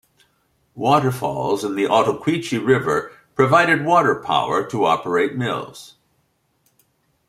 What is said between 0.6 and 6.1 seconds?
Waterfalls in the Ottauquechee River provided water power to operate mills.